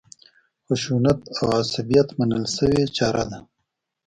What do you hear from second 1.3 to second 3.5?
او عصبیت منل شوې چاره ده.